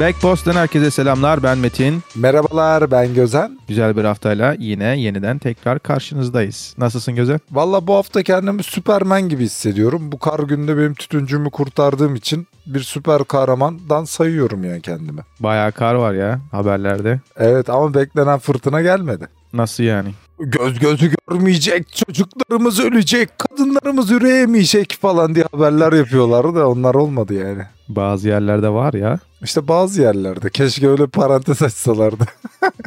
[0.00, 1.42] Backpost'tan herkese selamlar.
[1.42, 2.02] Ben Metin.
[2.14, 3.58] Merhabalar ben Gözen.
[3.68, 6.74] Güzel bir haftayla yine yeniden tekrar karşınızdayız.
[6.78, 7.40] Nasılsın Gözen?
[7.52, 10.12] Valla bu hafta kendimi Süpermen gibi hissediyorum.
[10.12, 15.20] Bu kar günde benim tütüncümü kurtardığım için bir süper kahramandan sayıyorum yani kendimi.
[15.40, 17.20] Bayağı kar var ya haberlerde.
[17.36, 19.28] Evet ama beklenen fırtına gelmedi.
[19.52, 20.08] Nasıl yani?
[20.38, 27.62] Göz gözü görmeyecek, çocuklarımız ölecek, kadınlarımız üreyemeyecek falan diye haberler yapıyorlar da onlar olmadı yani.
[27.88, 29.18] Bazı yerlerde var ya.
[29.42, 32.24] İşte bazı yerlerde keşke öyle parantez açsalardı.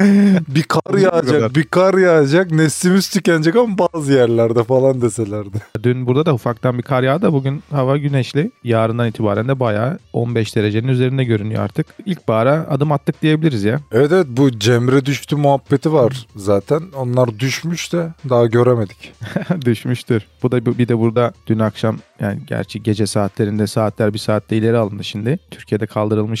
[0.48, 5.56] bir kar yağacak, bir kar yağacak, neslimiz tükenecek ama bazı yerlerde falan deselerdi.
[5.82, 7.32] Dün burada da ufaktan bir kar yağdı.
[7.32, 8.50] Bugün hava güneşli.
[8.64, 11.86] Yarından itibaren de bayağı 15 derecenin üzerinde görünüyor artık.
[12.06, 13.80] İlkbahara adım attık diyebiliriz ya.
[13.92, 16.82] Evet evet bu Cemre düştü muhabbeti var zaten.
[16.96, 19.12] Onlar düşmüş de daha göremedik.
[19.64, 20.26] Düşmüştür.
[20.42, 24.76] Bu da bir de burada dün akşam yani gerçi gece saatlerinde saatler bir saatte ileri
[24.76, 25.38] alındı şimdi.
[25.50, 25.86] Türkiye'de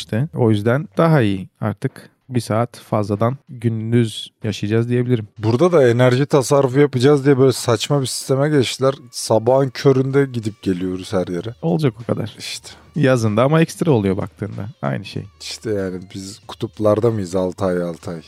[0.06, 0.38] kaldırılmıştı.
[0.38, 5.28] O yüzden daha iyi artık bir saat fazladan gündüz yaşayacağız diyebilirim.
[5.38, 8.94] Burada da enerji tasarrufu yapacağız diye böyle saçma bir sisteme geçtiler.
[9.10, 11.54] Sabahın köründe gidip geliyoruz her yere.
[11.62, 12.34] Olacak o kadar.
[12.38, 12.68] İşte.
[12.96, 14.68] Yazında ama ekstra oluyor baktığında.
[14.82, 15.24] Aynı şey.
[15.40, 18.22] İşte yani biz kutuplarda mıyız 6 ay 6 ay?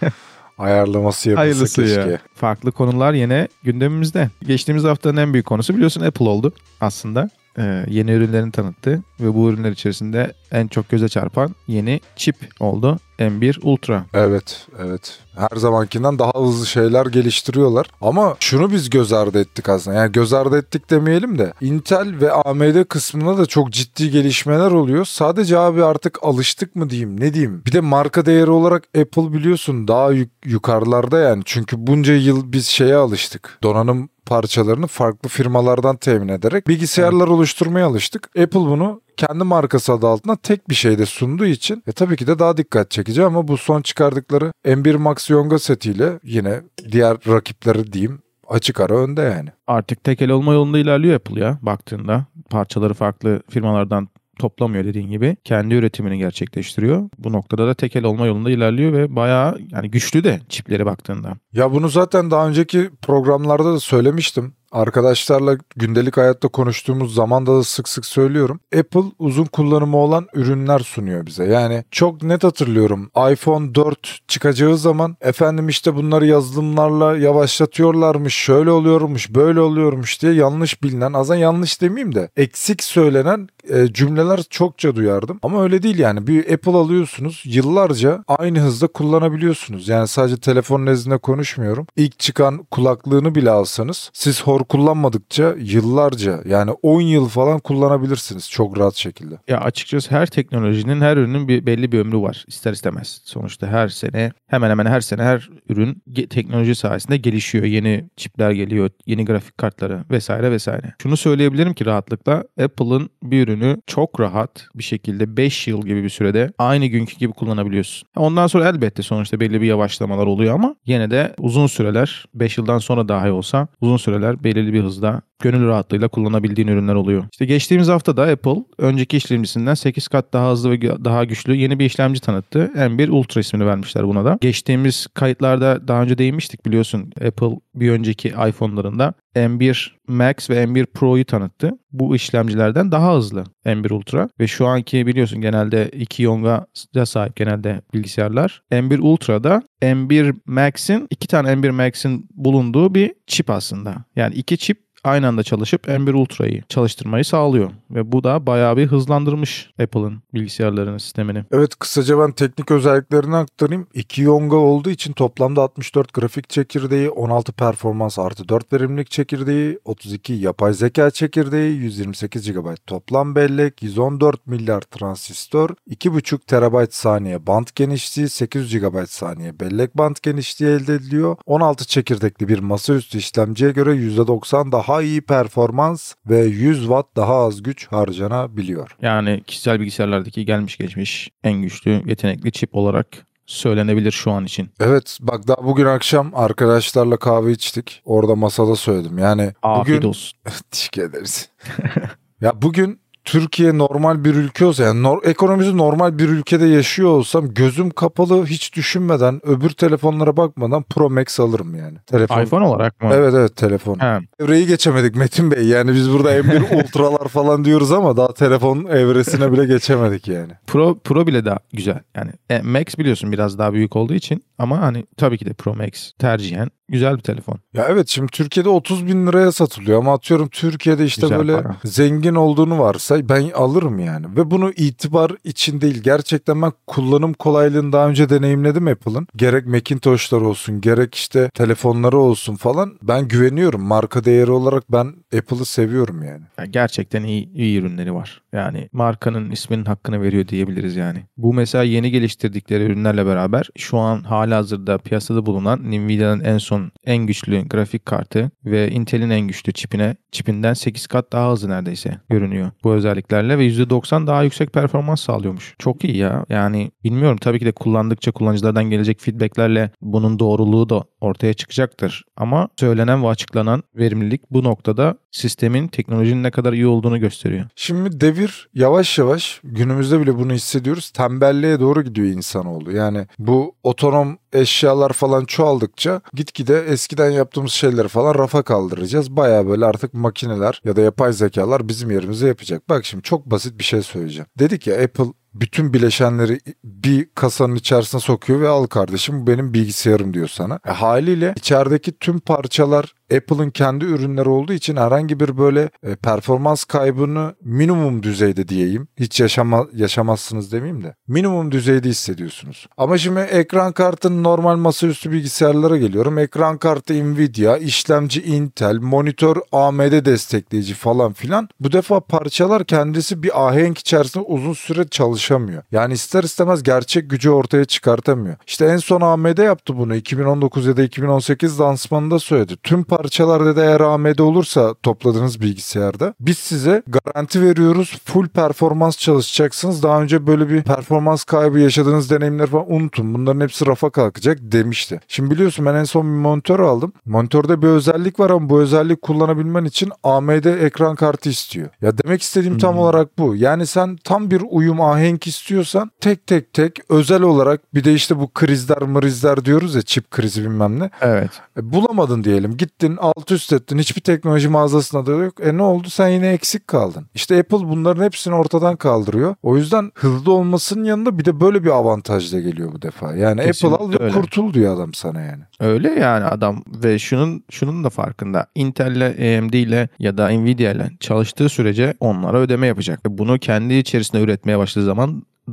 [0.58, 2.00] Ayarlaması yapılsa Hayırlısı keşke.
[2.10, 2.18] ya.
[2.34, 4.30] Farklı konular yine gündemimizde.
[4.42, 7.30] Geçtiğimiz haftanın en büyük konusu biliyorsun Apple oldu aslında.
[7.58, 12.98] Ee, yeni ürünlerini tanıttı ve bu ürünler içerisinde en çok göze çarpan yeni çip oldu.
[13.18, 14.04] M1 Ultra.
[14.14, 15.18] Evet, evet.
[15.40, 17.86] Her zamankinden daha hızlı şeyler geliştiriyorlar.
[18.00, 19.96] Ama şunu biz göz ardı ettik aslında.
[19.96, 25.04] Yani göz ardı ettik demeyelim de Intel ve AMD kısmında da çok ciddi gelişmeler oluyor.
[25.04, 27.62] Sadece abi artık alıştık mı diyeyim, ne diyeyim.
[27.66, 31.42] Bir de marka değeri olarak Apple biliyorsun daha yuk- yukarılarda yani.
[31.44, 33.58] Çünkü bunca yıl biz şeye alıştık.
[33.62, 38.28] Donanım parçalarını farklı firmalardan temin ederek bilgisayarlar oluşturmaya alıştık.
[38.38, 42.38] Apple bunu kendi markası adı altında tek bir şeyde sunduğu için e, tabii ki de
[42.38, 46.60] daha dikkat çekici ama bu son çıkardıkları M1 Max Yonga setiyle yine
[46.92, 49.48] diğer rakipleri diyeyim açık ara önde yani.
[49.66, 52.26] Artık tekel olma yolunda ilerliyor Apple ya baktığında.
[52.50, 54.08] Parçaları farklı firmalardan
[54.38, 55.36] toplamıyor dediğin gibi.
[55.44, 57.08] Kendi üretimini gerçekleştiriyor.
[57.18, 61.32] Bu noktada da tekel olma yolunda ilerliyor ve bayağı yani güçlü de çipleri baktığında.
[61.52, 64.52] Ya bunu zaten daha önceki programlarda da söylemiştim.
[64.72, 68.60] Arkadaşlarla gündelik hayatta konuştuğumuz zamanda da sık sık söylüyorum.
[68.78, 71.44] Apple uzun kullanımı olan ürünler sunuyor bize.
[71.44, 73.10] Yani çok net hatırlıyorum.
[73.32, 80.82] iPhone 4 çıkacağı zaman efendim işte bunları yazılımlarla yavaşlatıyorlarmış, şöyle oluyormuş, böyle oluyormuş diye yanlış
[80.82, 85.38] bilinen, azan yanlış demeyeyim de eksik söylenen e, cümleler çokça duyardım.
[85.42, 86.26] Ama öyle değil yani.
[86.26, 89.88] Bir Apple alıyorsunuz yıllarca aynı hızda kullanabiliyorsunuz.
[89.88, 91.86] Yani sadece telefon nezdinde konuşmuyorum.
[91.96, 98.78] İlk çıkan kulaklığını bile alsanız siz hor kullanmadıkça yıllarca yani 10 yıl falan kullanabilirsiniz çok
[98.78, 99.34] rahat şekilde.
[99.48, 103.20] Ya açıkçası her teknolojinin, her ürünün bir belli bir ömrü var ister istemez.
[103.24, 107.64] Sonuçta her sene, hemen hemen her sene her ürün teknoloji sayesinde gelişiyor.
[107.64, 110.94] Yeni çipler geliyor, yeni grafik kartları vesaire vesaire.
[111.02, 116.08] Şunu söyleyebilirim ki rahatlıkla Apple'ın bir ürünü çok rahat bir şekilde 5 yıl gibi bir
[116.08, 118.08] sürede aynı günkü gibi kullanabiliyorsun.
[118.16, 122.78] Ondan sonra elbette sonuçta belli bir yavaşlamalar oluyor ama yine de uzun süreler 5 yıldan
[122.78, 127.24] sonra dahi olsa uzun süreler belirli bir hızda gönül rahatlığıyla kullanabildiğin ürünler oluyor.
[127.32, 131.78] İşte geçtiğimiz hafta da Apple önceki işlemcisinden 8 kat daha hızlı ve daha güçlü yeni
[131.78, 132.70] bir işlemci tanıttı.
[132.74, 134.38] M1 Ultra ismini vermişler buna da.
[134.40, 141.24] Geçtiğimiz kayıtlarda daha önce değinmiştik biliyorsun Apple bir önceki iPhone'larında M1 Max ve M1 Pro'yu
[141.24, 141.70] tanıttı.
[141.92, 147.82] Bu işlemcilerden daha hızlı M1 Ultra ve şu anki biliyorsun genelde 2 Yonga'ya sahip genelde
[147.94, 148.62] bilgisayarlar.
[148.72, 154.04] M1 Ultra'da M1 Max'in iki tane M1 Max'in bulunduğu bir çip aslında.
[154.16, 157.70] Yani iki çip aynı anda çalışıp M1 Ultra'yı çalıştırmayı sağlıyor.
[157.90, 161.44] Ve bu da bayağı bir hızlandırmış Apple'ın bilgisayarlarının sistemini.
[161.52, 163.86] Evet kısaca ben teknik özelliklerini aktarayım.
[163.94, 170.32] 2 Yonga olduğu için toplamda 64 grafik çekirdeği, 16 performans artı 4 verimlilik çekirdeği, 32
[170.32, 178.28] yapay zeka çekirdeği, 128 GB toplam bellek, 114 milyar transistör, 2,5 TB saniye band genişliği,
[178.28, 181.36] 800 GB saniye bellek band genişliği elde ediliyor.
[181.46, 187.62] 16 çekirdekli bir masaüstü işlemciye göre %90 daha iyi performans ve 100 Watt daha az
[187.62, 188.96] güç harcanabiliyor.
[189.02, 193.06] Yani kişisel bilgisayarlardaki gelmiş geçmiş en güçlü yetenekli çip olarak
[193.46, 194.70] söylenebilir şu an için.
[194.80, 198.02] Evet bak daha bugün akşam arkadaşlarla kahve içtik.
[198.04, 199.18] Orada masada söyledim.
[199.18, 200.38] Yani Afiyet bugün olsun.
[200.70, 201.48] teşekkür ederiz.
[202.40, 207.54] ya bugün Türkiye normal bir ülke olsa yani nor- ekonomisi normal bir ülkede yaşıyor olsam
[207.54, 211.98] gözüm kapalı hiç düşünmeden öbür telefonlara bakmadan Pro Max alırım yani.
[212.06, 212.42] Telefon.
[212.42, 213.10] iPhone olarak mı?
[213.14, 213.98] Evet evet telefon.
[214.40, 215.64] Evreyi geçemedik Metin Bey.
[215.66, 220.52] Yani biz burada M1 Ultralar falan diyoruz ama daha telefon evresine bile geçemedik yani.
[220.66, 221.98] Pro Pro bile daha güzel.
[222.16, 225.74] Yani e, Max biliyorsun biraz daha büyük olduğu için ama hani tabii ki de Pro
[225.74, 227.58] Max tercihen güzel bir telefon.
[227.74, 231.76] Ya evet şimdi Türkiye'de 30 bin liraya satılıyor ama atıyorum Türkiye'de işte Güzel böyle para.
[231.84, 234.26] zengin olduğunu varsa ben alırım yani.
[234.36, 239.26] Ve bunu itibar için değil gerçekten ben kullanım kolaylığını daha önce deneyimledim Apple'ın.
[239.36, 243.82] Gerek Macintosh'lar olsun gerek işte telefonları olsun falan ben güveniyorum.
[243.82, 246.42] Marka değeri olarak ben Apple'ı seviyorum yani.
[246.58, 248.42] Yani gerçekten iyi, iyi ürünleri var.
[248.52, 251.18] Yani markanın isminin hakkını veriyor diyebiliriz yani.
[251.36, 256.79] Bu mesela yeni geliştirdikleri ürünlerle beraber şu an hala hazırda piyasada bulunan Nvidia'nın en son
[257.04, 262.20] en güçlü grafik kartı ve Intel'in en güçlü çipine çipinden 8 kat daha hızlı neredeyse
[262.28, 265.74] görünüyor bu özelliklerle ve %90 daha yüksek performans sağlıyormuş.
[265.78, 266.44] Çok iyi ya.
[266.48, 272.24] Yani bilmiyorum tabii ki de kullandıkça kullanıcılardan gelecek feedbacklerle bunun doğruluğu da ortaya çıkacaktır.
[272.36, 277.64] Ama söylenen ve açıklanan verimlilik bu noktada sistemin teknolojinin ne kadar iyi olduğunu gösteriyor.
[277.76, 281.10] Şimdi devir yavaş yavaş günümüzde bile bunu hissediyoruz.
[281.10, 282.92] Tembelliğe doğru gidiyor insanoğlu.
[282.92, 289.36] Yani bu otonom eşyalar falan çoğaldıkça gitgide eskiden yaptığımız şeyleri falan rafa kaldıracağız.
[289.36, 292.88] Baya böyle artık makineler ya da yapay zekalar bizim yerimize yapacak.
[292.88, 294.46] Bak şimdi çok basit bir şey söyleyeceğim.
[294.58, 300.34] Dedik ya Apple bütün bileşenleri bir kasanın içerisine sokuyor ve al kardeşim bu benim bilgisayarım
[300.34, 300.80] diyor sana.
[300.86, 306.84] E, haliyle içerideki tüm parçalar Apple'ın kendi ürünleri olduğu için herhangi bir böyle e, performans
[306.84, 309.08] kaybını minimum düzeyde diyeyim.
[309.18, 311.14] Hiç yaşama, yaşamazsınız demeyeyim de.
[311.28, 312.86] Minimum düzeyde hissediyorsunuz.
[312.96, 316.38] Ama şimdi ekran kartının normal masaüstü bilgisayarlara geliyorum.
[316.38, 321.68] Ekran kartı Nvidia, işlemci Intel, monitör AMD destekleyici falan filan.
[321.80, 325.08] Bu defa parçalar kendisi bir ahenk içerisinde uzun süre
[325.40, 325.82] çalışamıyor.
[325.92, 328.56] Yani ister istemez gerçek gücü ortaya çıkartamıyor.
[328.66, 330.14] İşte en son AMD yaptı bunu.
[330.14, 332.76] 2019 ya da 2018 lansmanında söyledi.
[332.82, 338.18] Tüm parçalar dedi eğer AMD olursa topladığınız bilgisayarda biz size garanti veriyoruz.
[338.24, 340.02] Full performans çalışacaksınız.
[340.02, 343.34] Daha önce böyle bir performans kaybı yaşadığınız deneyimler falan unutun.
[343.34, 345.20] Bunların hepsi rafa kalkacak demişti.
[345.28, 347.12] Şimdi biliyorsun ben en son bir monitör aldım.
[347.26, 351.88] Monitörde bir özellik var ama bu özellik kullanabilmen için AMD ekran kartı istiyor.
[352.02, 353.56] Ya demek istediğim tam olarak bu.
[353.56, 358.38] Yani sen tam bir uyum ahenk istiyorsan tek tek tek özel olarak bir de işte
[358.38, 361.10] bu krizler mrizler diyoruz ya çip krizi bilmem ne.
[361.20, 361.50] Evet.
[361.76, 362.76] E, bulamadın diyelim.
[362.76, 363.98] Gittin alt üst ettin.
[363.98, 365.54] Hiçbir teknoloji mağazasında da yok.
[365.66, 366.10] E ne oldu?
[366.10, 367.26] Sen yine eksik kaldın.
[367.34, 369.54] İşte Apple bunların hepsini ortadan kaldırıyor.
[369.62, 373.34] O yüzden hızlı olmasının yanında bir de böyle bir avantaj da geliyor bu defa.
[373.36, 374.34] Yani Kesinlikle Apple al ve öyle.
[374.34, 375.62] kurtul diyor adam sana yani.
[375.80, 378.66] Öyle yani adam ve şunun şunun da farkında.
[378.74, 383.20] Intel'le, AMD ile ya da Nvidia ile çalıştığı sürece onlara ödeme yapacak.
[383.28, 385.19] Bunu kendi içerisinde üretmeye başladığı zaman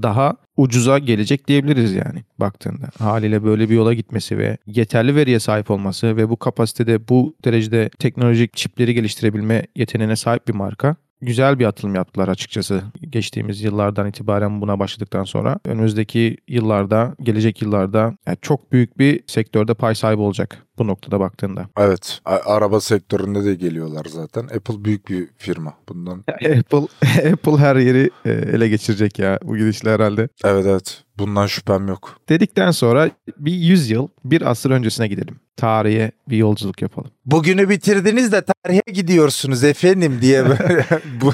[0.04, 2.90] daha ucuza gelecek diyebiliriz yani baktığında.
[3.00, 7.90] Haliyle böyle bir yola gitmesi ve yeterli veriye sahip olması ve bu kapasitede bu derecede
[8.00, 12.84] teknolojik çipleri geliştirebilme yeteneğine sahip bir marka güzel bir atılım yaptılar açıkçası.
[13.10, 19.74] Geçtiğimiz yıllardan itibaren buna başladıktan sonra önümüzdeki yıllarda, gelecek yıllarda yani çok büyük bir sektörde
[19.74, 21.70] pay sahibi olacak bu noktada baktığında.
[21.78, 22.22] Evet.
[22.26, 24.44] araba sektöründe de geliyorlar zaten.
[24.44, 25.74] Apple büyük bir firma.
[25.90, 26.88] Bundan Apple
[27.32, 30.30] Apple her yeri e, ele geçirecek ya bu gidişle herhalde.
[30.46, 31.04] evet evet.
[31.20, 32.20] Bundan şüphem yok.
[32.30, 35.40] Dedikten sonra bir 100 yıl, bir asır öncesine gidelim.
[35.58, 37.12] Tarihe bir yolculuk yapalım.
[37.26, 40.86] Bugünü bitirdiniz de tarihe gidiyorsunuz efendim diye böyle
[41.22, 41.32] bu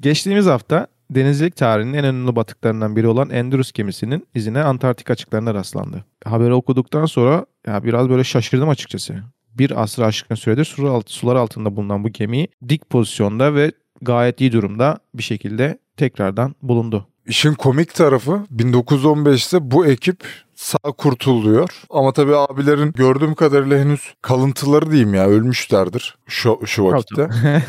[0.00, 6.04] Geçtiğimiz hafta denizcilik tarihinin en önemli batıklarından biri olan Endurus gemisinin izine Antarktik açıklarına rastlandı.
[6.24, 9.14] Haberi okuduktan sonra ya biraz böyle şaşırdım açıkçası.
[9.54, 10.64] Bir asrı aşkın süredir
[11.06, 17.08] sular altında bulunan bu gemi dik pozisyonda ve gayet iyi durumda bir şekilde tekrardan bulundu.
[17.26, 20.24] İşin komik tarafı 1915'te bu ekip
[20.62, 21.70] sağ kurtuluyor.
[21.90, 27.28] Ama tabii abilerin gördüğüm kadarıyla henüz kalıntıları diyeyim ya ölmüşlerdir şu, şu vakitte.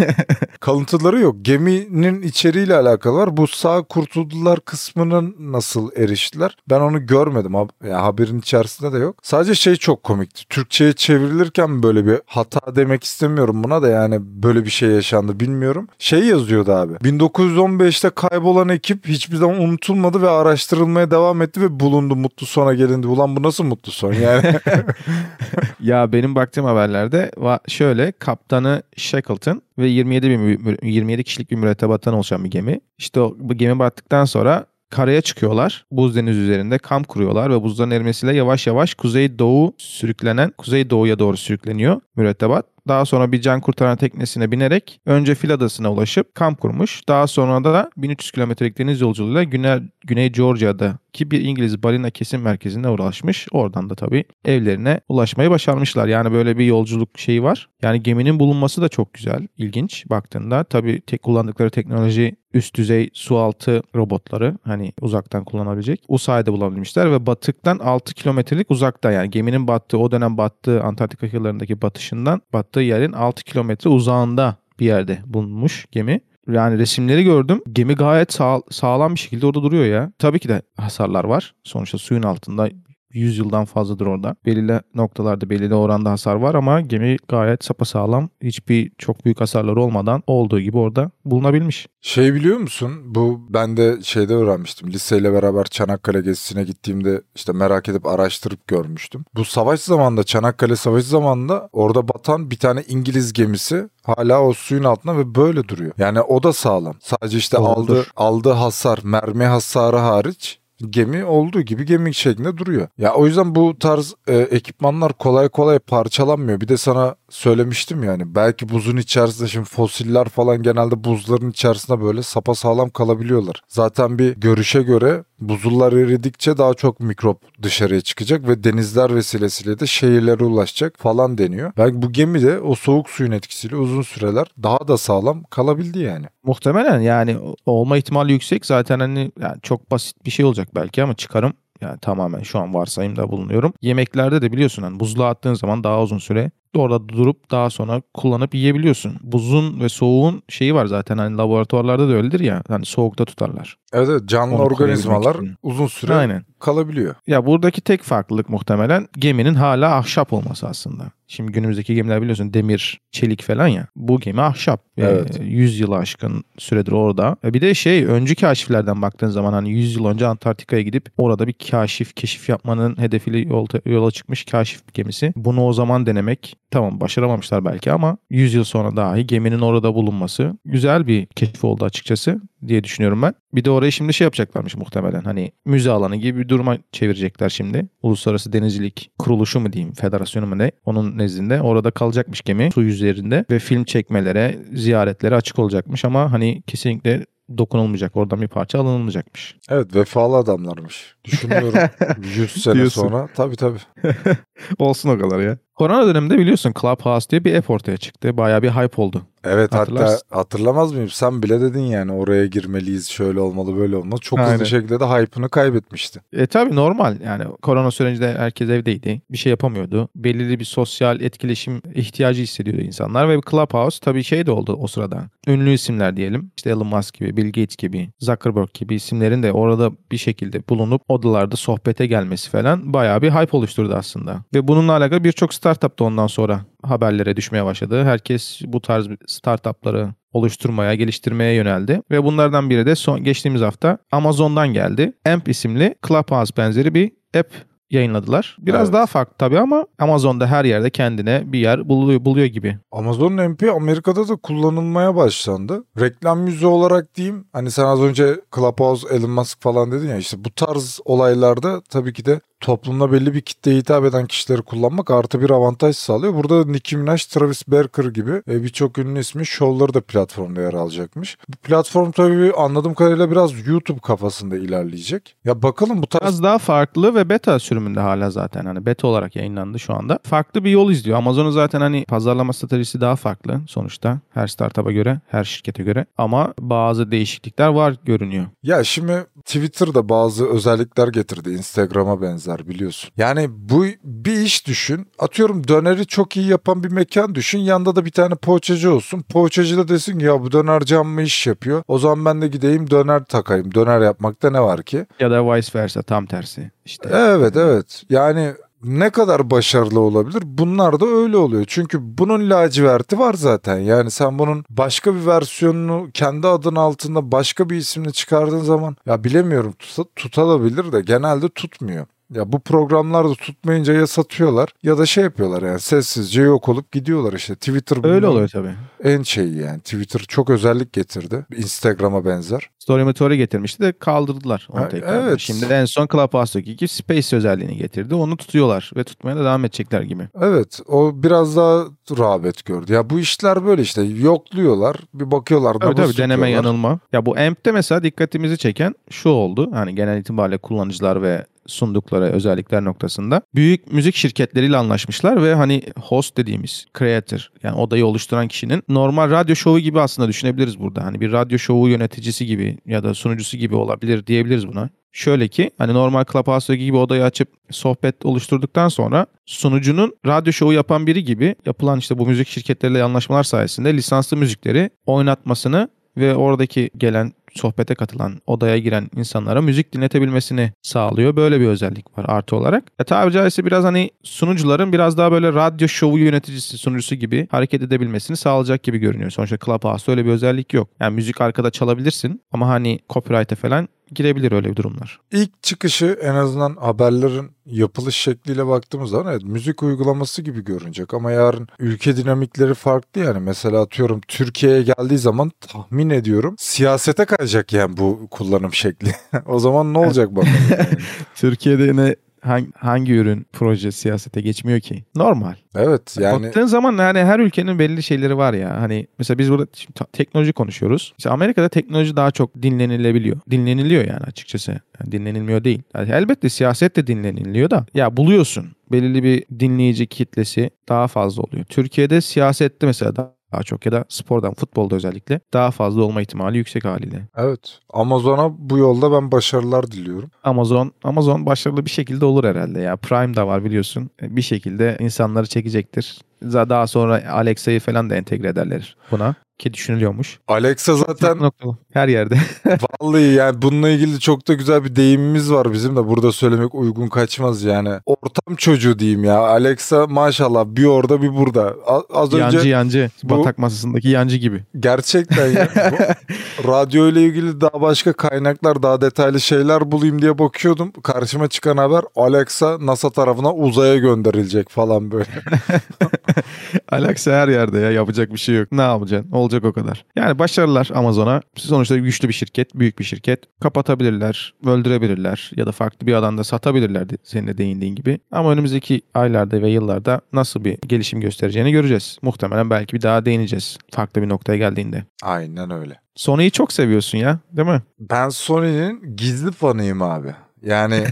[0.59, 1.35] kalıntıları yok.
[1.41, 3.38] Geminin içeriğiyle alakalı var.
[3.38, 6.57] Bu sağ kurtuldular kısmının nasıl eriştiler?
[6.69, 7.51] Ben onu görmedim.
[7.51, 9.15] Hab- ya haberin içerisinde de yok.
[9.21, 10.47] Sadece şey çok komikti.
[10.50, 15.88] Türkçe'ye çevrilirken böyle bir hata demek istemiyorum buna da yani böyle bir şey yaşandı bilmiyorum.
[16.00, 16.93] Şey yazıyordu abi.
[16.93, 22.15] 1915'te kaybolan ekip hiçbir zaman unutulmadı ve araştırılmaya devam etti ve bulundu.
[22.15, 23.07] Mutlu sona gelindi.
[23.07, 24.43] Ulan bu nasıl mutlu son yani?
[25.79, 27.31] Ya benim baktığım haberlerde
[27.67, 32.79] şöyle kaptanı Shackleton ve 27 bir mü- 27 kişilik bir mürettebattan oluşan bir gemi.
[32.97, 35.85] İşte o, bu gemi battıktan sonra karaya çıkıyorlar.
[35.91, 41.19] Buz deniz üzerinde kamp kuruyorlar ve buzların erimesiyle yavaş yavaş kuzey doğu sürüklenen kuzey doğuya
[41.19, 46.61] doğru sürükleniyor mürettebat daha sonra bir can kurtaran teknesine binerek önce Fil Adası'na ulaşıp kamp
[46.61, 47.01] kurmuş.
[47.07, 52.41] Daha sonra da 1300 kilometrelik deniz yolculuğuyla Güney, Güney Georgia'da ki bir İngiliz balina kesim
[52.41, 53.47] merkezine ulaşmış.
[53.51, 56.07] Oradan da tabii evlerine ulaşmayı başarmışlar.
[56.07, 57.69] Yani böyle bir yolculuk şeyi var.
[57.81, 60.63] Yani geminin bulunması da çok güzel, ilginç baktığında.
[60.63, 66.03] Tabii tek kullandıkları teknoloji üst düzey su altı robotları hani uzaktan kullanabilecek.
[66.07, 71.29] O sayede bulabilmişler ve batıktan 6 kilometrelik uzakta yani geminin battığı o dönem battığı Antarktika
[71.29, 72.41] kıyılarındaki batışından
[72.73, 76.21] battığı yerin 6 kilometre uzağında bir yerde bulunmuş gemi.
[76.47, 77.61] Yani resimleri gördüm.
[77.73, 80.11] Gemi gayet sağ, sağlam bir şekilde orada duruyor ya.
[80.19, 81.53] Tabii ki de hasarlar var.
[81.63, 82.69] Sonuçta suyun altında
[83.13, 84.36] 100 yıldan fazladır orada.
[84.46, 88.29] Belirli noktalarda belirli oranda hasar var ama gemi gayet sapasağlam.
[88.43, 91.88] Hiçbir çok büyük hasarları olmadan olduğu gibi orada bulunabilmiş.
[92.01, 92.91] Şey biliyor musun?
[93.05, 94.93] Bu ben de şeyde öğrenmiştim.
[94.93, 99.25] Liseyle beraber Çanakkale gezisine gittiğimde işte merak edip araştırıp görmüştüm.
[99.36, 104.84] Bu savaş zamanında Çanakkale Savaşı zamanında orada batan bir tane İngiliz gemisi hala o suyun
[104.84, 105.91] altında ve böyle duruyor.
[105.98, 106.96] Yani o da sağlam.
[107.01, 107.72] Sadece işte Doğrudur.
[107.77, 112.87] aldığı aldığı hasar, mermi hasarı hariç gemi olduğu gibi gemi şeklinde duruyor.
[112.97, 116.61] Ya o yüzden bu tarz e, ekipmanlar kolay kolay parçalanmıyor.
[116.61, 122.23] Bir de sana söylemiştim yani belki buzun içerisinde şimdi fosiller falan genelde buzların içerisinde böyle
[122.23, 123.61] sapasağlam kalabiliyorlar.
[123.67, 129.88] Zaten bir görüşe göre buzullar eridikçe daha çok mikrop dışarıya çıkacak ve denizler vesilesiyle de
[129.88, 131.71] şehirlere ulaşacak falan deniyor.
[131.77, 136.25] Belki bu gemi de o soğuk suyun etkisiyle uzun süreler daha da sağlam kalabildi yani.
[136.43, 138.65] Muhtemelen yani olma ihtimali yüksek.
[138.65, 142.73] Zaten hani yani çok basit bir şey olacak belki ama çıkarım yani tamamen şu an
[142.73, 143.73] varsayımda bulunuyorum.
[143.81, 148.55] Yemeklerde de biliyorsun hani buzluğa attığın zaman daha uzun süre orada durup daha sonra kullanıp
[148.55, 149.13] yiyebiliyorsun.
[149.23, 153.77] Buzun ve soğuğun şeyi var zaten hani laboratuvarlarda da öyledir ya hani soğukta tutarlar.
[153.93, 156.45] Evet, evet canlı Onu organizmalar uzun süre Aynen.
[156.59, 157.15] kalabiliyor.
[157.27, 161.03] Ya buradaki tek farklılık muhtemelen geminin hala ahşap olması aslında.
[161.27, 163.87] Şimdi günümüzdeki gemiler biliyorsun demir, çelik falan ya.
[163.95, 164.81] Bu gemi ahşap.
[164.97, 165.39] Ve Evet.
[165.43, 167.35] 100 yılı aşkın süredir orada.
[167.43, 171.47] E Bir de şey önceki kaşiflerden baktığın zaman hani 100 yıl önce Antarktika'ya gidip orada
[171.47, 175.33] bir kaşif, keşif yapmanın hedefiyle yol, yola çıkmış kaşif gemisi.
[175.35, 180.57] Bunu o zaman denemek tamam başaramamışlar belki ama 100 yıl sonra dahi geminin orada bulunması
[180.65, 183.33] güzel bir keşif oldu açıkçası diye düşünüyorum ben.
[183.53, 185.21] Bir de orayı şimdi şey yapacaklarmış muhtemelen.
[185.21, 187.87] Hani müze alanı gibi bir duruma çevirecekler şimdi.
[188.01, 190.71] Uluslararası Denizcilik Kuruluşu mu diyeyim, federasyonu mu ne?
[190.85, 196.61] Onun nezdinde orada kalacakmış gemi su yüzlerinde ve film çekmelere, ziyaretlere açık olacakmış ama hani
[196.67, 197.25] kesinlikle
[197.57, 198.15] dokunulmayacak.
[198.15, 199.55] Oradan bir parça alınmayacakmış.
[199.69, 201.15] Evet vefalı adamlarmış.
[201.25, 201.79] Düşünüyorum
[202.37, 203.01] 100 sene Diyorsun.
[203.01, 203.27] sonra.
[203.35, 203.79] Tabii tabii.
[204.79, 205.57] Olsun o kadar ya.
[205.75, 208.37] Korona döneminde biliyorsun Clubhouse diye bir app ortaya çıktı.
[208.37, 209.27] Bayağı bir hype oldu.
[209.43, 211.09] Evet hatta hatırlamaz mıyım?
[211.09, 214.19] Sen bile dedin yani oraya girmeliyiz, şöyle olmalı, böyle olmalı.
[214.19, 214.53] Çok Aynen.
[214.53, 216.21] hızlı şekilde de hype'ını kaybetmişti.
[216.33, 219.21] E tabi normal yani korona sürecinde herkes evdeydi.
[219.31, 220.09] Bir şey yapamıyordu.
[220.15, 225.23] Belirli bir sosyal etkileşim ihtiyacı hissediyordu insanlar ve Clubhouse tabii şey de oldu o sırada.
[225.47, 226.51] Ünlü isimler diyelim.
[226.57, 231.01] İşte Elon Musk gibi, Bill Gates gibi, Zuckerberg gibi isimlerin de orada bir şekilde bulunup
[231.07, 234.43] odalarda sohbete gelmesi falan bayağı bir hype oluşturdu aslında.
[234.53, 238.03] Ve bununla alakalı birçok startup da ondan sonra haberlere düşmeye başladı.
[238.03, 242.01] Herkes bu tarz startupları oluşturmaya, geliştirmeye yöneldi.
[242.11, 245.13] Ve bunlardan biri de son geçtiğimiz hafta Amazon'dan geldi.
[245.29, 247.51] AMP isimli Clubhouse benzeri bir app
[247.89, 248.57] yayınladılar.
[248.59, 248.93] Biraz Evet.
[248.93, 252.77] daha farklı tabii ama Amazon'da her yerde kendine bir yer buluyor, buluyor gibi.
[252.91, 255.83] Amazon MP Amerika'da da kullanılmaya başlandı.
[255.99, 257.45] Reklam yüzü olarak diyeyim.
[257.53, 262.13] Hani sen az önce Clubhouse, Elon Musk falan dedin ya işte bu tarz olaylarda tabii
[262.13, 266.34] ki de toplumda belli bir kitleye hitap eden kişileri kullanmak artı bir avantaj sağlıyor.
[266.34, 271.38] Burada Nicki Minaj, Travis Barker gibi e, birçok ünlü ismi şovları da platformda yer alacakmış.
[271.50, 275.36] Bu platform tabii anladığım kadarıyla biraz YouTube kafasında ilerleyecek.
[275.46, 279.36] Ya bakalım bu tarz Biraz daha farklı ve beta sürümünde hala zaten hani beta olarak
[279.36, 280.20] yayınlandı şu anda.
[280.24, 281.17] Farklı bir yol izliyor.
[281.17, 284.20] Amazon'un zaten hani pazarlama stratejisi daha farklı sonuçta.
[284.34, 286.05] Her startup'a göre, her şirkete göre.
[286.17, 288.46] Ama bazı değişiklikler var görünüyor.
[288.63, 293.10] Ya şimdi Twitter'da bazı özellikler getirdi Instagram'a benzer biliyorsun.
[293.17, 295.07] Yani bu bir iş düşün.
[295.19, 297.60] Atıyorum döneri çok iyi yapan bir mekan düşün.
[297.60, 299.22] Yanında da bir tane poğaçacı olsun.
[299.22, 301.83] Poğaçacı da desin ki ya bu dönerci amma iş yapıyor.
[301.88, 303.74] O zaman ben de gideyim döner takayım.
[303.74, 305.05] Döner yapmakta ne var ki?
[305.19, 306.72] Ya da vice versa tam tersi.
[306.86, 308.03] İşte Evet evet.
[308.10, 310.43] Yani ne kadar başarılı olabilir?
[310.45, 311.65] Bunlar da öyle oluyor.
[311.67, 313.77] Çünkü bunun laciverti var zaten.
[313.77, 319.24] Yani sen bunun başka bir versiyonunu kendi adın altında başka bir isimle çıkardığın zaman ya
[319.24, 322.05] bilemiyorum tuta, tutabilir de genelde tutmuyor.
[322.35, 326.91] Ya bu programlar da tutmayınca ya satıyorlar ya da şey yapıyorlar yani sessizce yok olup
[326.91, 327.55] gidiyorlar işte.
[327.55, 328.73] Twitter Öyle oluyor tabii.
[329.03, 329.79] en şeyi yani.
[329.79, 331.45] Twitter çok özellik getirdi.
[331.57, 332.69] Instagram'a benzer.
[332.79, 335.23] Story Motor'u getirmişti de kaldırdılar onu Ha, tekrar.
[335.23, 335.39] evet.
[335.39, 338.15] Şimdi en son Clubhouse'daki gibi Space özelliğini getirdi.
[338.15, 340.27] Onu tutuyorlar ve tutmaya da devam edecekler gibi.
[340.41, 341.85] Evet o biraz daha
[342.17, 342.93] rağbet gördü.
[342.93, 345.73] Ya bu işler böyle işte yokluyorlar bir bakıyorlar.
[345.73, 346.99] Tabii tabii deneme yanılma.
[347.13, 349.69] Ya bu AMP'te mesela dikkatimizi çeken şu oldu.
[349.73, 356.38] Hani genel itibariyle kullanıcılar ve sundukları özellikler noktasında büyük müzik şirketleriyle anlaşmışlar ve hani host
[356.38, 361.05] dediğimiz creator yani odayı oluşturan kişinin normal radyo şovu gibi aslında düşünebiliriz burada.
[361.05, 364.89] Hani bir radyo şovu yöneticisi gibi ya da sunucusu gibi olabilir diyebiliriz buna.
[365.12, 371.08] Şöyle ki hani normal Clubhouse'daki gibi odayı açıp sohbet oluşturduktan sonra sunucunun radyo şovu yapan
[371.08, 377.34] biri gibi yapılan işte bu müzik şirketleriyle anlaşmalar sayesinde lisanslı müzikleri oynatmasını ve oradaki gelen
[377.55, 381.36] sohbete katılan, odaya giren insanlara müzik dinletebilmesini sağlıyor.
[381.36, 382.83] Böyle bir özellik var artı olarak.
[383.00, 387.81] E tabiri caizse biraz hani sunucuların biraz daha böyle radyo şovu yöneticisi, sunucusu gibi hareket
[387.81, 389.29] edebilmesini sağlayacak gibi görünüyor.
[389.29, 390.89] Sonuçta Clubhouse'da öyle bir özellik yok.
[391.00, 395.20] Yani müzik arkada çalabilirsin ama hani copyright'e falan girebilir öyle bir durumlar.
[395.32, 401.32] İlk çıkışı en azından haberlerin yapılış şekliyle baktığımız zaman evet müzik uygulaması gibi görünecek ama
[401.32, 407.98] yarın ülke dinamikleri farklı yani mesela atıyorum Türkiye'ye geldiği zaman tahmin ediyorum siyasete kayacak yani
[407.98, 409.12] bu kullanım şekli.
[409.46, 410.53] o zaman ne olacak bakalım.
[410.72, 410.98] yani.
[411.36, 415.03] Türkiye'de yine hangi, hangi ürün proje siyasete geçmiyor ki?
[415.15, 415.55] Normal.
[415.75, 418.81] Evet yani Baktığın zaman yani her ülkenin belli şeyleri var ya.
[418.81, 421.13] Hani mesela biz burada şimdi teknoloji konuşuyoruz.
[421.17, 423.38] İşte Amerika'da teknoloji daha çok dinlenilebiliyor.
[423.51, 424.71] Dinleniliyor yani açıkçası.
[424.71, 425.81] Yani dinlenilmiyor değil.
[425.95, 427.85] Yani elbette siyaset de dinleniliyor da.
[427.93, 428.65] Ya buluyorsun.
[428.91, 431.65] Belirli bir dinleyici kitlesi daha fazla oluyor.
[431.65, 436.57] Türkiye'de siyasette mesela daha daha çok ya da spordan, futbolda özellikle daha fazla olma ihtimali
[436.57, 437.27] yüksek haliyle.
[437.38, 440.31] evet Amazon'a bu yolda ben başarılar diliyorum.
[440.43, 442.95] Amazon Amazon başarılı bir şekilde olur herhalde ya.
[442.95, 444.10] Prime da var biliyorsun.
[444.22, 446.22] Bir şekilde insanları çekecektir.
[446.43, 450.39] Daha sonra Alexa'yı falan da entegre ederler buna ki düşünülüyormuş.
[450.48, 451.77] Alexa zaten Noktalı.
[451.93, 452.36] Her yerde.
[453.01, 457.08] Vallahi yani bununla ilgili çok da güzel bir deyimimiz var bizim de burada söylemek uygun
[457.08, 457.89] kaçmaz yani.
[458.05, 459.38] Ortam çocuğu diyeyim ya.
[459.38, 461.74] Alexa maşallah bir orada bir burada.
[462.13, 463.10] Az önce yancı yancı.
[463.24, 464.63] bu- Batak masasındaki yancı gibi.
[464.79, 465.67] gerçekten ya.
[466.63, 470.91] bu radyo ile ilgili daha başka kaynaklar daha detaylı şeyler bulayım diye bakıyordum.
[471.03, 475.25] Karşıma çıkan haber Alexa NASA tarafına uzaya gönderilecek falan böyle.
[476.91, 478.72] Alexa her yerde ya yapacak bir şey yok.
[478.72, 479.32] Ne yapacaksın?
[479.32, 480.05] Olacak o kadar.
[480.15, 481.41] Yani başarılar Amazon'a.
[481.55, 483.39] Sonuçta güçlü bir şirket, büyük bir şirket.
[483.62, 488.19] Kapatabilirler, öldürebilirler ya da farklı bir alanda satabilirler senin de değindiğin gibi.
[488.32, 492.17] Ama önümüzdeki aylarda ve yıllarda nasıl bir gelişim göstereceğini göreceğiz.
[492.21, 495.04] Muhtemelen belki bir daha değineceğiz farklı bir noktaya geldiğinde.
[495.23, 495.99] Aynen öyle.
[496.15, 497.82] Sony'yi çok seviyorsun ya değil mi?
[497.99, 500.36] Ben Sony'nin gizli fanıyım abi.
[500.65, 501.04] Yani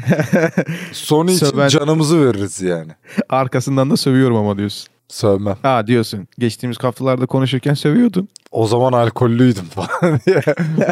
[0.91, 2.91] Sony için Söven- canımızı veririz yani.
[3.29, 4.87] Arkasından da sövüyorum ama diyorsun.
[5.07, 5.57] Sövmem.
[5.61, 6.27] Ha diyorsun.
[6.39, 8.27] Geçtiğimiz haftalarda konuşurken sövüyordun.
[8.51, 10.41] O zaman alkollüydüm falan diye.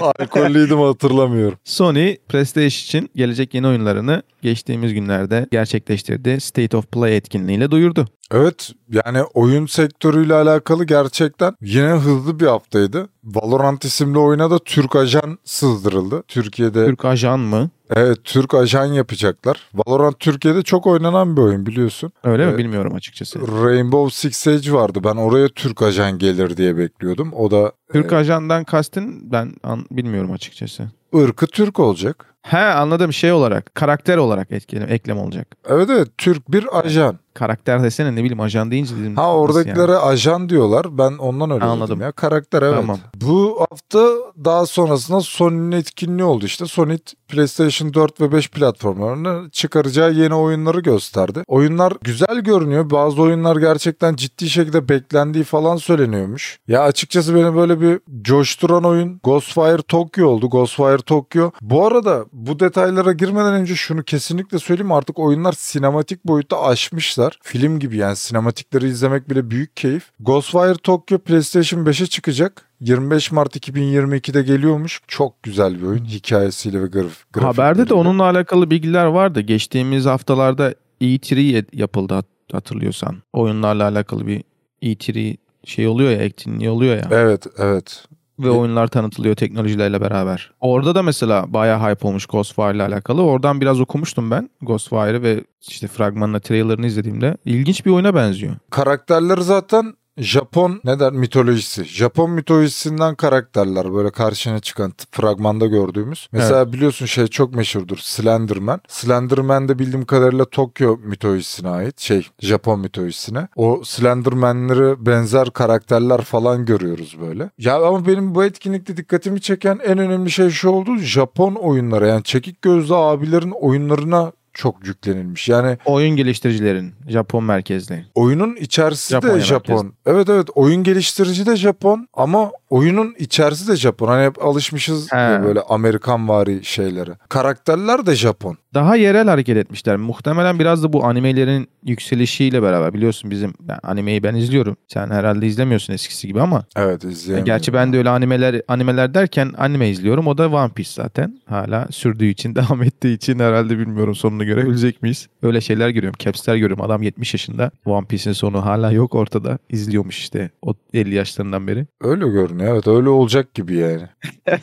[0.02, 1.58] alkollüydüm hatırlamıyorum.
[1.64, 8.08] Sony PlayStation için gelecek yeni oyunlarını geçtiğimiz günlerde gerçekleştirdiği State of Play etkinliğiyle duyurdu.
[8.32, 13.10] Evet yani oyun sektörüyle alakalı gerçekten yine hızlı bir haftaydı.
[13.24, 16.24] Valorant isimli oyuna da Türk ajan sızdırıldı.
[16.28, 17.70] Türkiye'de Türk ajan mı?
[17.96, 19.70] evet Türk ajan yapacaklar.
[19.74, 22.12] Valorant Türkiye'de çok oynanan bir oyun biliyorsun.
[22.24, 22.60] Öyle mi Evet.
[22.60, 23.40] bilmiyorum açıkçası.
[23.64, 25.00] Rainbow Six Siege vardı.
[25.04, 27.34] Ben oraya Türk ajan gelir diye bekliyordum.
[27.34, 30.88] O da Türk ajandan kastın ben an- bilmiyorum açıkçası.
[31.16, 32.26] ırkı Türk olacak.
[32.42, 35.48] He anladım şey olarak karakter olarak etkilem, eklem olacak.
[35.70, 37.20] Evet evet Türk bir ajan.
[37.40, 39.16] Karakter desene ne bileyim ajan deyince dedim.
[39.16, 40.02] Ha oradakilere yani?
[40.02, 40.98] ajan diyorlar.
[40.98, 42.02] Ben ondan öyle Anladım.
[42.02, 42.12] ya.
[42.12, 42.76] Karakter evet.
[42.76, 43.00] Tamam.
[43.16, 44.08] Bu hafta
[44.46, 46.66] daha sonrasında Sony'nin etkinliği oldu işte.
[46.66, 46.98] Sony
[47.28, 51.44] PlayStation 4 ve 5 platformlarını çıkaracağı yeni oyunları gösterdi.
[51.48, 52.90] Oyunlar güzel görünüyor.
[52.90, 56.60] Bazı oyunlar gerçekten ciddi şekilde beklendiği falan söyleniyormuş.
[56.68, 60.50] Ya açıkçası beni böyle bir coşturan oyun Ghostwire Tokyo oldu.
[60.50, 61.52] Ghostwire Tokyo.
[61.62, 67.29] Bu arada bu detaylara girmeden önce şunu kesinlikle söyleyeyim artık oyunlar sinematik boyutta aşmışlar.
[67.42, 70.12] Film gibi yani sinematikleri izlemek bile büyük keyif.
[70.20, 72.66] Ghostwire Tokyo PlayStation 5'e çıkacak.
[72.82, 75.02] 25 Mart 2022'de geliyormuş.
[75.08, 77.94] Çok güzel bir oyun hikayesiyle ve graf Haberde de grafikleriyle.
[77.94, 79.42] onunla alakalı bilgiler vardı.
[79.42, 83.18] Geçtiğimiz haftalarda E3 yapıldı hat- hatırlıyorsan.
[83.34, 84.44] Oyunlarla alakalı bir
[84.84, 87.08] E3 şey oluyor ya, etkinliği oluyor ya.
[87.12, 88.06] Evet evet.
[88.40, 90.52] Ve oyunlar tanıtılıyor teknolojilerle beraber.
[90.60, 93.22] Orada da mesela bayağı hype olmuş Ghostwire ile alakalı.
[93.24, 97.38] Oradan biraz okumuştum ben Ghostwire'ı ve işte fragmanla trailerını izlediğimde.
[97.46, 98.56] ilginç bir oyuna benziyor.
[98.70, 101.86] Karakterleri zaten Japon ne der mitolojisi.
[101.86, 106.28] Japon mitolojisinden karakterler böyle karşına çıkan fragmanda gördüğümüz.
[106.32, 108.82] Mesela biliyorsun şey çok meşhurdur Slenderman.
[108.88, 112.00] Slenderman de bildiğim kadarıyla Tokyo mitolojisine ait.
[112.00, 113.48] Şey Japon mitolojisine.
[113.56, 117.50] O Slenderman'ları benzer karakterler falan görüyoruz böyle.
[117.58, 120.98] Ya ama benim bu etkinlikte dikkatimi çeken en önemli şey şu oldu.
[120.98, 125.50] Japon oyunlara yani çekik gözlü abilerin oyunlarına çok yüklenilmiş.
[125.50, 128.06] Yani Oyun geliştiricilerin Japon merkezli.
[128.16, 129.76] oyunun içerisi Japonya de Japon.
[129.76, 129.96] merkezli.
[130.06, 134.08] Evet evet oyun geliştirici de Japon ama oyunun içerisi de Japon.
[134.08, 135.44] Hani hep alışmışız He.
[135.44, 137.12] böyle Amerikan vari şeylere.
[137.30, 138.58] Karakterler de Japon.
[138.74, 139.98] Daha yerel hareket etmişler.
[139.98, 144.78] Muhtemelen biraz da bu animelerin yükselişiyle beraber biliyorsun bizim yani animeyi ben izliyorum.
[144.88, 147.46] Sen herhalde izlemiyorsun eskisi gibi ama Evet izleyemiyorum.
[147.46, 150.28] gerçi ben de öyle animeler animeler derken anime izliyorum.
[150.28, 151.42] O da One Piece zaten.
[151.46, 155.28] Hala sürdüğü için, devam ettiği için herhalde bilmiyorum sonunu görebilecek miyiz?
[155.44, 156.18] Öyle şeyler görüyorum.
[156.20, 156.82] Caps'ler görüyorum.
[156.86, 157.72] Adam 70 yaşında.
[157.86, 159.58] One Piece'in sonu hala yok ortada.
[159.70, 161.88] İzliyormuş işte o 50 yaşlarından beri.
[162.02, 164.02] Öyle görünüyor evet öyle olacak gibi yani.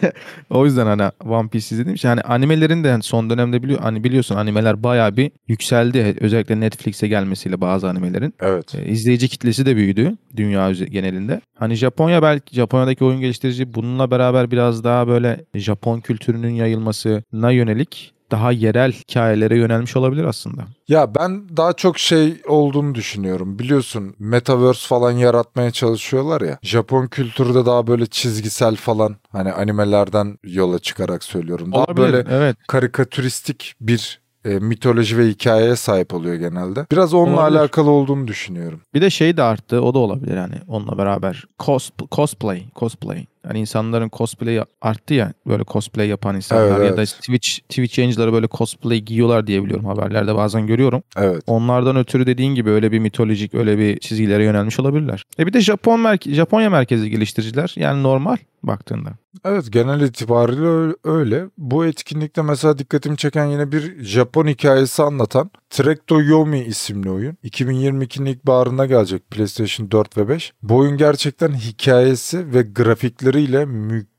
[0.51, 4.83] O yüzden hani One Piece izlediğim hani animelerin de son dönemde biliyor hani biliyorsun animeler
[4.83, 6.17] bayağı bir yükseldi.
[6.21, 8.35] Özellikle Netflix'e gelmesiyle bazı animelerin.
[8.41, 8.75] Evet.
[8.75, 11.41] E, izleyici kitlesi de büyüdü dünya genelinde.
[11.59, 18.16] Hani Japonya belki Japonya'daki oyun geliştirici bununla beraber biraz daha böyle Japon kültürünün yayılmasına yönelik
[18.31, 20.62] daha yerel hikayelere yönelmiş olabilir aslında.
[20.89, 23.59] Ya ben daha çok şey olduğunu düşünüyorum.
[23.59, 26.59] Biliyorsun Metaverse falan yaratmaya çalışıyorlar ya.
[26.62, 31.73] Japon kültürü de daha böyle çizgisel falan hani animelerden yola çıkarak söylüyorum.
[31.73, 32.57] Daha Olabilir, böyle evet.
[32.69, 36.87] karikatüristik bir e, mitoloji ve hikayeye sahip oluyor genelde.
[36.93, 37.59] Biraz onunla Olabilir.
[37.59, 38.81] alakalı olduğunu düşünüyorum.
[38.95, 39.81] Bir de şey de arttı.
[39.83, 41.45] O da olabilir yani onunla beraber.
[41.59, 42.62] Cos, cosplay.
[42.77, 43.27] Cosplay.
[43.47, 45.33] Yani insanların cosplay'i arttı ya.
[45.47, 47.09] Böyle cosplay yapan insanlar Evet, ya da evet.
[47.21, 51.03] Twitch Twitch yayıncıları böyle cosplay giyiyorlar diye biliyorum haberlerde bazen görüyorum.
[51.17, 51.43] Evet.
[51.47, 55.23] Onlardan ötürü dediğin gibi öyle bir mitolojik öyle bir çizgilere yönelmiş olabilirler.
[55.39, 59.11] E bir de Japon merke- Japonya merkezli geliştiriciler yani normal baktığında.
[59.45, 61.45] Evet genel itibariyle öyle.
[61.59, 67.37] Bu etkinlikte mesela dikkatimi çeken yine bir Japon hikayesi anlatan Trek to Yomi isimli oyun.
[67.45, 70.53] 2022'nin ilk baharında gelecek PlayStation 4 ve 5.
[70.62, 74.16] Bu oyun gerçekten hikayesi ve grafikleriyle mükemmel.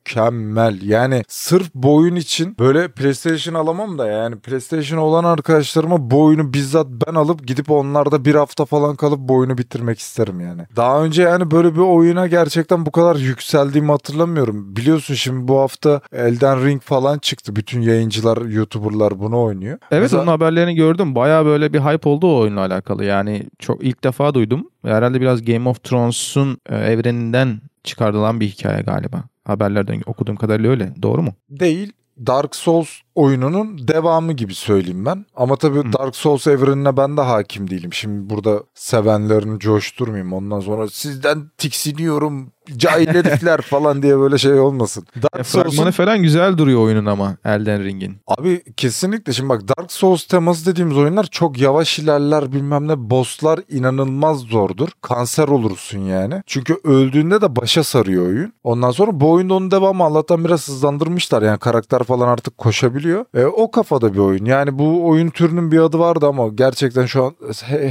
[0.82, 6.54] Yani sırf bu oyun için böyle PlayStation alamam da yani PlayStation olan arkadaşlarıma bu oyunu
[6.54, 10.62] bizzat ben alıp gidip onlarda bir hafta falan kalıp bu oyunu bitirmek isterim yani.
[10.76, 14.76] Daha önce yani böyle bir oyuna gerçekten bu kadar yükseldiğimi hatırlamıyorum.
[14.76, 17.56] Biliyorsun şimdi bu hafta Elden Ring falan çıktı.
[17.56, 19.78] Bütün yayıncılar, YouTuber'lar bunu oynuyor.
[19.92, 21.16] Evet Mesela- onun haberlerini gördüm.
[21.16, 23.06] Baya böyle bir hype oldu o oyunla alakalı.
[23.06, 24.70] Yani çok ilk defa duydum.
[24.86, 29.24] Herhalde biraz Game of Thrones'un e, evreninden çıkartılan bir hikaye galiba.
[29.48, 30.94] Haberlerden okuduğum kadarıyla öyle.
[31.02, 31.34] Doğru mu?
[31.50, 31.94] değil.
[32.28, 35.26] Dark Souls oyununun devamı gibi söyleyeyim ben.
[35.36, 35.94] Ama tabii Hı.
[35.94, 37.94] Dark Souls evrenine ben de hakim değilim.
[37.94, 40.34] Şimdi burada sevenlerini coşturmayayım.
[40.34, 45.08] Ondan sonra sizden tiksiniyorum cahil herifler falan diye böyle şey olmasın.
[45.18, 48.18] E, Dark Souls'un fragmanı falan güzel duruyor oyunun ama Elden Ring'in.
[48.28, 53.60] Abi kesinlikle şimdi bak Dark Souls teması dediğimiz oyunlar çok yavaş ilerler bilmem ne bosslar
[53.70, 54.90] inanılmaz zordur.
[55.02, 56.44] Kanser olursun yani.
[56.46, 58.54] Çünkü öldüğünde de başa sarıyor oyun.
[58.64, 61.42] Ondan sonra bu oyunda onun devamı Allah'tan biraz hızlandırmışlar.
[61.42, 63.07] Yani karakter falan artık koşabiliyor.
[63.36, 64.46] E, o kafada bir oyun.
[64.46, 67.36] Yani bu oyun türünün bir adı vardı ama gerçekten şu an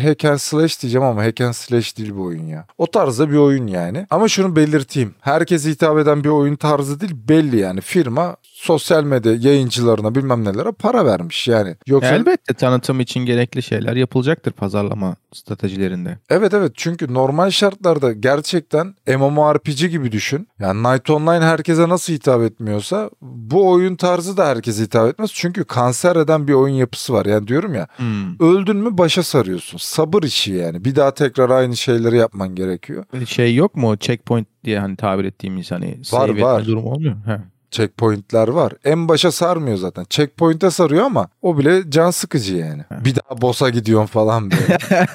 [0.03, 2.67] hack and slash diyeceğim ama hack and slash değil bu oyun ya.
[2.79, 4.07] O tarzda bir oyun yani.
[4.11, 5.15] Ama şunu belirteyim.
[5.21, 7.81] Herkese hitap eden bir oyun tarzı değil belli yani.
[7.81, 11.77] Firma sosyal medya yayıncılarına bilmem nelere para vermiş yani.
[11.87, 16.19] Yoksa Elbette tanıtım için gerekli şeyler yapılacaktır pazarlama stratejilerinde.
[16.31, 20.49] Evet evet çünkü normal şartlarda gerçekten MMORPG gibi düşün.
[20.59, 25.31] Yani Night Online herkese nasıl hitap etmiyorsa bu oyun tarzı da herkese hitap etmez.
[25.35, 27.27] Çünkü kanser eden bir oyun yapısı var.
[27.27, 28.41] Yani diyorum ya Hmm.
[28.41, 29.79] öldün mü başa sarıyorsun.
[29.79, 30.85] Sabır işi yani.
[30.85, 33.05] Bir daha tekrar aynı şeyleri yapman gerekiyor.
[33.27, 36.65] Şey yok mu checkpoint diye hani tabir ettiğimiz hani etme var.
[36.67, 37.17] durumu olmuyor.
[37.27, 37.56] He.
[37.77, 38.73] Checkpointler var.
[38.85, 40.05] En başa sarmıyor zaten.
[40.11, 42.83] Checkpoint'e sarıyor ama o bile can sıkıcı yani.
[43.05, 44.79] Bir daha boss'a gidiyorsun falan böyle.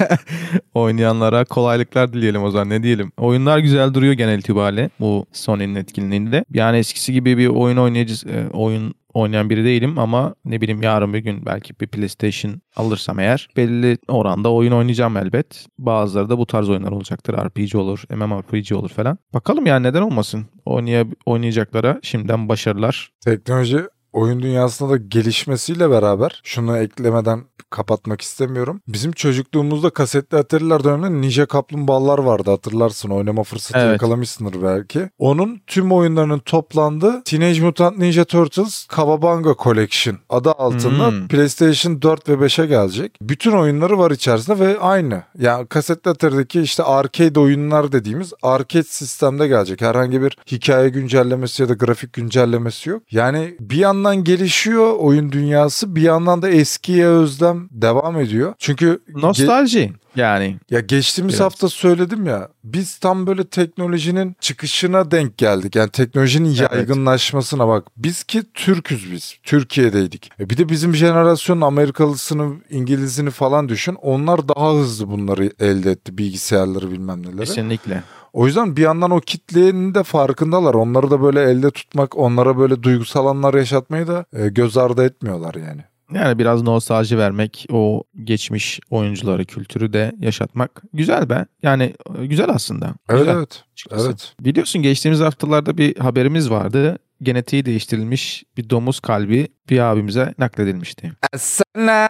[0.74, 3.12] Oynayanlara kolaylıklar dileyelim o zaman ne diyelim.
[3.18, 6.46] Oyunlar güzel duruyor genel itibariyle bu Sony'nin etkinliğinde.
[6.54, 11.14] Yani eskisi gibi bir oyun oynayıcı e, oyun oynayan biri değilim ama ne bileyim yarın
[11.14, 15.66] bir gün belki bir PlayStation alırsam eğer belli oranda oyun oynayacağım elbet.
[15.80, 17.34] Bazıları da bu tarz oyunlar olacaktır.
[17.34, 19.18] RPG olur, MMORPG olur falan.
[19.34, 20.46] Bakalım yani neden olmasın.
[20.66, 23.12] Oynaya, oynayacaklara şimdiden başarılar.
[23.26, 23.82] Teknoloji
[24.14, 28.82] oyun dünyasında da gelişmesiyle beraber şunu eklemeden kapatmak istemiyorum.
[28.88, 33.10] Bizim çocukluğumuzda kasetli Atari'ler döneminde Ninja Kaplumbağalar vardı hatırlarsın.
[33.10, 33.92] Oynama fırsatı Evet.
[33.92, 35.10] yakalamışsındır belki.
[35.20, 41.28] Onun tüm oyunlarının toplandığı Teenage Mutant Ninja Turtles Kawabanga Collection adı altında Hmm.
[41.28, 43.18] PlayStation 4 ve 5'e gelecek.
[43.22, 45.24] Bütün oyunları var içerisinde ve aynı.
[45.40, 49.82] Yani kasetli Atari'deki işte arcade oyunlar dediğimiz arcade sistemde gelecek.
[49.82, 53.04] Herhangi bir hikaye güncellemesi ya da grafik güncellemesi yok.
[53.12, 58.54] Yani bir yandan gelişiyor oyun dünyası bir yandan da eskiye özlem devam ediyor.
[58.60, 60.58] Çünkü Nostalji yani.
[60.70, 61.46] ya geçtiğimiz Biraz.
[61.46, 65.76] hafta söyledim ya biz tam böyle teknolojinin çıkışına denk geldik.
[65.76, 66.72] Yani teknolojinin Evet.
[66.72, 67.88] yaygınlaşmasına bak.
[67.98, 69.36] Biz ki Türküz biz.
[69.44, 70.30] Türkiye'deydik.
[70.40, 73.96] E bir de bizim jenerasyonun Amerikalısını, İngilizini falan düşün.
[74.02, 76.18] Onlar daha hızlı bunları elde etti.
[76.18, 77.38] Bilgisayarları bilmem neleri.
[77.38, 78.04] Kesinlikle.
[78.34, 80.74] O yüzden bir yandan o kitlenin de farkındalar.
[80.74, 85.56] Onları da böyle elde tutmak, onlara böyle duygusal anlar yaşatmayı da e, göz ardı etmiyorlar
[85.56, 85.82] yani.
[86.14, 91.46] Yani biraz nostalji vermek, o geçmiş oyuncuları, kültürü de yaşatmak güzel be.
[91.64, 92.94] Yani e, güzel aslında.
[93.10, 93.64] Evet Güzel evet.
[93.74, 94.08] açıkçası.
[94.08, 94.34] Evet.
[94.40, 96.98] Biliyorsun geçtiğimiz haftalarda bir haberimiz vardı.
[97.22, 101.12] Genetiği değiştirilmiş bir domuz kalbi bir abimize nakledilmişti.
[101.38, 102.10] Sana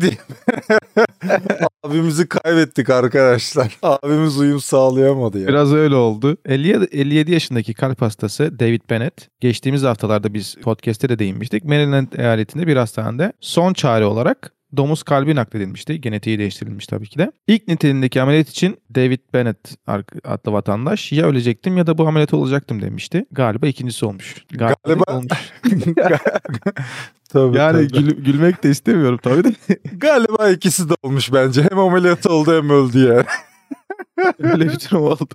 [0.00, 0.18] diye.
[1.82, 3.78] Abimizi kaybettik arkadaşlar.
[3.82, 5.48] Abimiz uyum sağlayamadı ya.
[5.48, 6.36] Biraz öyle oldu.
[6.46, 11.64] 57, 57 yaşındaki kalp hastası David Bennett geçtiğimiz haftalarda biz podcast'te de değinmiştik.
[11.64, 16.00] Maryland eyaletinde bir hastanede son çare olarak domuz kalbi nakledilmişti.
[16.00, 17.32] Genetiği değiştirilmiş tabii ki de.
[17.46, 19.74] İlk niteliğindeki ameliyat için David Bennett
[20.24, 23.24] adlı vatandaş ya ölecektim ya da bu ameliyat olacaktım demişti.
[23.32, 24.34] Galiba ikincisi olmuş.
[24.52, 25.52] Galiba, Galiba- olmuş.
[27.32, 28.00] tabii, Yani tabii.
[28.00, 29.52] gül- gülmek de istemiyorum tabii de.
[29.96, 31.62] Galiba ikisi de olmuş bence.
[31.70, 33.24] Hem ameliyat oldu hem öldü yani.
[34.38, 35.28] Öyle bir durum oldu.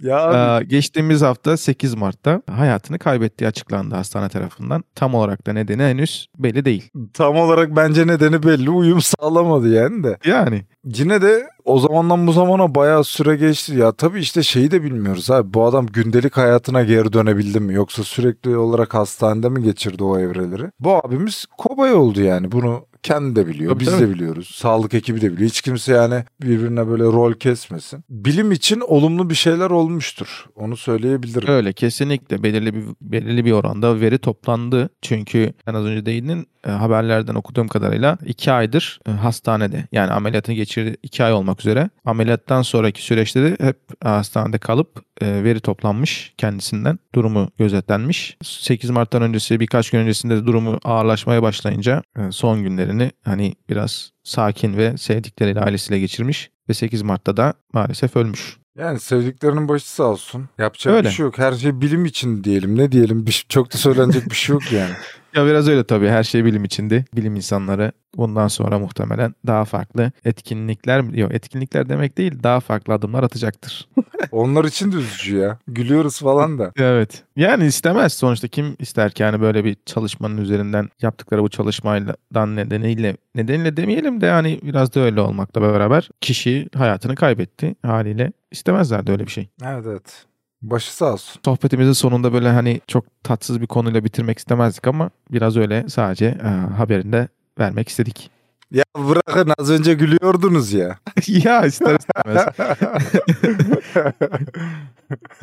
[0.00, 4.84] Ya abi, Ee, geçtiğimiz hafta 8 Mart'ta hayatını kaybettiği açıklandı hastane tarafından.
[4.94, 6.90] Tam olarak da nedeni henüz belli değil.
[7.14, 8.70] tam olarak bence nedeni belli.
[8.70, 10.18] Uyum sağlamadı yani de.
[10.24, 13.74] Yani Yine de o zamandan bu zamana bayağı süre geçti.
[13.76, 15.54] Ya tabii işte şeyi de bilmiyoruz abi.
[15.54, 17.74] Bu adam gündelik hayatına geri dönebildi mi?
[17.74, 20.70] Yoksa sürekli olarak hastanede mi geçirdi o evreleri?
[20.80, 22.52] Bu abimiz kobay oldu yani.
[22.52, 23.72] Bunu kendi de biliyor.
[23.72, 24.50] Tabii, biz de biliyoruz.
[24.54, 25.50] Sağlık ekibi de biliyor.
[25.50, 28.04] Hiç kimse yani birbirine böyle rol kesmesin.
[28.10, 30.46] Bilim için olumlu bir şeyler olmuştur.
[30.54, 31.48] Onu söyleyebilirim.
[31.48, 34.90] öyle kesinlikle belirli bir belirli bir oranda veri toplandı.
[35.02, 40.54] Çünkü en az önce değinin e, haberlerden okuduğum kadarıyla 2 aydır e, hastanede yani ameliyatını
[40.54, 41.90] geçirdi 2 ay olmak üzere.
[42.04, 46.98] Ameliyattan sonraki süreçte de hep hastanede kalıp e, veri toplanmış kendisinden.
[47.14, 48.36] Durumu gözetlenmiş.
[48.42, 54.12] 8 Mart'tan öncesi birkaç gün öncesinde de durumu ağırlaşmaya başlayınca e, son günlerini hani biraz
[54.24, 58.56] sakin ve sevdikleriyle ailesiyle geçirmiş ve 8 Mart'ta da maalesef ölmüş.
[58.78, 60.48] Yani sevdiklerinin başı sağ olsun.
[60.58, 61.08] Yapacak Öyle.
[61.08, 61.38] bir şey yok.
[61.38, 62.78] Her şey bilim için diyelim.
[62.78, 63.26] Ne diyelim?
[63.26, 64.92] Bir, çok da söylenecek bir şey yok yani.
[65.34, 66.08] Ya biraz öyle tabii.
[66.08, 67.04] Her şey bilim içindi.
[67.16, 73.22] Bilim insanları bundan sonra muhtemelen daha farklı etkinlikler yok etkinlikler demek değil daha farklı adımlar
[73.22, 73.88] atacaktır.
[74.32, 75.58] Onlar için de üzücü ya.
[75.68, 76.72] Gülüyoruz falan da.
[76.78, 77.24] evet.
[77.36, 83.16] Yani istemez sonuçta kim ister ki yani böyle bir çalışmanın üzerinden yaptıkları bu çalışmadan nedeniyle
[83.34, 89.12] nedeniyle demeyelim de yani biraz da öyle olmakla beraber kişi hayatını kaybetti haliyle istemezler de
[89.12, 89.48] öyle bir şey.
[89.64, 90.24] Evet evet.
[90.62, 91.40] Başı sağ olsun.
[91.44, 96.48] Sohbetimizin sonunda böyle hani çok tatsız bir konuyla bitirmek istemezdik ama biraz öyle sadece e,
[96.76, 98.30] haberinde vermek istedik.
[98.70, 100.98] Ya bırakın az önce gülüyordunuz ya.
[101.26, 102.46] ya ister istemez.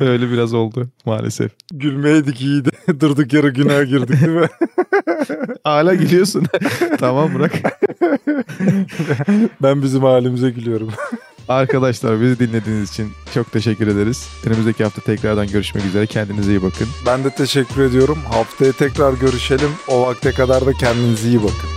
[0.00, 1.52] Öyle biraz oldu maalesef.
[1.72, 2.70] Gülmeydik iyiydi.
[3.00, 4.46] Durduk yere günah girdik değil mi?
[5.64, 6.46] Hala gülüyorsun.
[6.98, 7.52] tamam bırak.
[9.62, 10.92] ben bizim halimize gülüyorum.
[11.48, 14.28] Arkadaşlar bizi dinlediğiniz için çok teşekkür ederiz.
[14.46, 16.06] Önümüzdeki hafta tekrardan görüşmek üzere.
[16.06, 16.88] Kendinize iyi bakın.
[17.06, 18.18] Ben de teşekkür ediyorum.
[18.30, 19.70] Haftaya tekrar görüşelim.
[19.88, 21.70] O vakte kadar da kendinize iyi bakın.